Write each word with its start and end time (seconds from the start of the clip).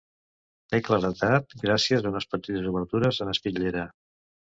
Té 0.73 0.77
claredat 0.85 1.53
gràcies 1.63 2.07
a 2.07 2.09
unes 2.13 2.27
petites 2.31 2.65
obertures 2.71 3.21
en 3.27 3.31
espitllera. 3.35 3.85